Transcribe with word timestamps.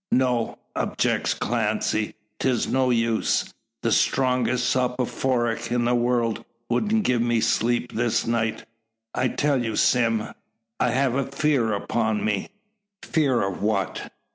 "No," 0.13 0.57
objects 0.75 1.35
Clancy; 1.35 2.15
"'tis 2.39 2.67
no 2.67 2.89
use. 2.89 3.53
The 3.83 3.91
strongest 3.91 4.67
soporific 4.67 5.71
in 5.71 5.85
the 5.85 5.93
world 5.93 6.43
wouldn't 6.71 7.03
give 7.03 7.21
me 7.21 7.39
sleep 7.39 7.91
this 7.91 8.25
night. 8.25 8.65
I 9.13 9.27
tell 9.27 9.63
you, 9.63 9.75
Sime, 9.75 10.33
I 10.79 10.89
have 10.89 11.13
a 11.13 11.27
fear 11.27 11.73
upon 11.73 12.25
me." 12.25 12.49
"Fear 13.03 13.43
o' 13.43 13.51
what?" 13.53 14.09